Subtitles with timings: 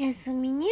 [0.00, 0.66] おやすみに。